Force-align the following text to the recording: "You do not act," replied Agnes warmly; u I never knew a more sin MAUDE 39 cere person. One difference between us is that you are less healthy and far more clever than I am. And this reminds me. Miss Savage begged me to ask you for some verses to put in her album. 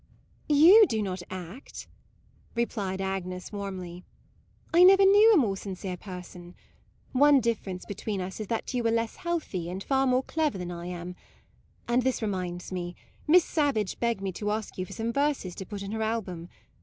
"You 0.65 0.87
do 0.87 1.03
not 1.03 1.21
act," 1.29 1.87
replied 2.55 3.01
Agnes 3.01 3.51
warmly; 3.51 3.97
u 3.97 4.01
I 4.79 4.83
never 4.83 5.05
knew 5.05 5.31
a 5.31 5.37
more 5.37 5.55
sin 5.55 5.73
MAUDE 5.73 5.77
39 5.77 5.77
cere 5.77 5.97
person. 5.97 6.55
One 7.11 7.39
difference 7.39 7.85
between 7.85 8.19
us 8.19 8.39
is 8.39 8.47
that 8.47 8.73
you 8.73 8.83
are 8.87 8.91
less 8.91 9.17
healthy 9.17 9.69
and 9.69 9.83
far 9.83 10.07
more 10.07 10.23
clever 10.23 10.57
than 10.57 10.71
I 10.71 10.87
am. 10.87 11.15
And 11.87 12.01
this 12.01 12.23
reminds 12.23 12.71
me. 12.71 12.95
Miss 13.27 13.45
Savage 13.45 13.99
begged 13.99 14.21
me 14.21 14.31
to 14.31 14.49
ask 14.49 14.75
you 14.79 14.87
for 14.87 14.93
some 14.93 15.13
verses 15.13 15.53
to 15.53 15.67
put 15.67 15.83
in 15.83 15.91
her 15.91 16.01
album. 16.01 16.49